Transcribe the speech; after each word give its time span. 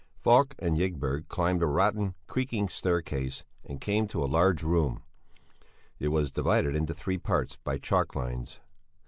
Falk 0.15 0.55
and 0.57 0.77
Ygberg 0.79 1.27
climbed 1.27 1.61
a 1.61 1.67
rotten, 1.67 2.15
creaking 2.25 2.69
staircase 2.69 3.43
and 3.63 3.79
came 3.79 4.07
to 4.07 4.23
a 4.23 4.25
large 4.25 4.63
room. 4.63 5.03
It 5.99 6.07
was 6.07 6.31
divided 6.31 6.75
into 6.75 6.95
three 6.95 7.19
parts 7.19 7.57
by 7.57 7.77
chalk 7.77 8.15
lines. 8.15 8.59